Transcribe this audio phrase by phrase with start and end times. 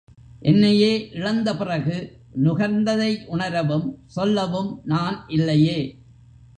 [0.41, 1.97] என்னையே இழந்த பிறகு
[2.43, 5.79] நுகர்ந்ததை உணரவும், சொல்லவும் நான் இல்லையே!